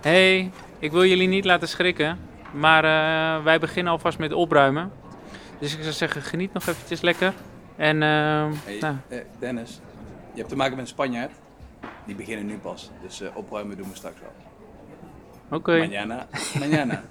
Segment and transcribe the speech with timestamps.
[0.00, 2.18] Hey, ik wil jullie niet laten schrikken,
[2.52, 4.92] maar eh, wij beginnen alvast met opruimen.
[5.58, 7.32] Dus ik zou zeggen, geniet nog eventjes lekker.
[7.76, 8.46] En eh,
[8.80, 9.80] nou, eh, Dennis,
[10.32, 11.32] je hebt te maken met een Spanjaard.
[12.04, 12.90] Die beginnen nu pas.
[13.02, 14.32] Dus opruimen doen we straks wel.
[15.58, 15.86] oké.
[15.86, 16.26] Mañana,
[16.58, 17.02] mañana.